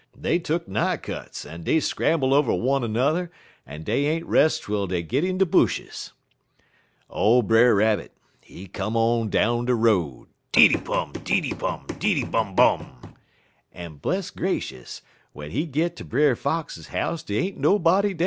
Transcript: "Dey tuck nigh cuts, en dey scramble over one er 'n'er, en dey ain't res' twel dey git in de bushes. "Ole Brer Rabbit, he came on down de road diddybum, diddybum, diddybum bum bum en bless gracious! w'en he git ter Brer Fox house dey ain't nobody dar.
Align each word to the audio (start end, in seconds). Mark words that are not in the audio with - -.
"Dey 0.19 0.39
tuck 0.39 0.67
nigh 0.67 0.97
cuts, 0.97 1.45
en 1.45 1.61
dey 1.61 1.79
scramble 1.79 2.33
over 2.33 2.51
one 2.55 2.83
er 2.83 2.87
'n'er, 2.87 3.29
en 3.67 3.83
dey 3.83 4.07
ain't 4.07 4.25
res' 4.25 4.57
twel 4.57 4.87
dey 4.87 5.03
git 5.03 5.23
in 5.23 5.37
de 5.37 5.45
bushes. 5.45 6.11
"Ole 7.07 7.43
Brer 7.43 7.75
Rabbit, 7.75 8.11
he 8.41 8.65
came 8.65 8.95
on 8.95 9.29
down 9.29 9.65
de 9.65 9.75
road 9.75 10.27
diddybum, 10.53 11.13
diddybum, 11.13 11.85
diddybum 11.85 12.31
bum 12.31 12.55
bum 12.55 13.15
en 13.71 13.97
bless 13.97 14.31
gracious! 14.31 15.03
w'en 15.35 15.51
he 15.51 15.67
git 15.67 15.95
ter 15.97 16.03
Brer 16.03 16.35
Fox 16.35 16.87
house 16.87 17.21
dey 17.21 17.37
ain't 17.37 17.57
nobody 17.59 18.15
dar. 18.15 18.19